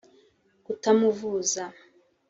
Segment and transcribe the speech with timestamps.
[0.65, 1.63] kutamuvuza